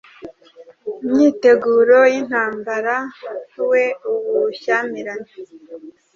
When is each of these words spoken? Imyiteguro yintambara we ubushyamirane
Imyiteguro 1.03 1.97
yintambara 2.13 2.95
we 3.71 3.83
ubushyamirane 4.11 5.31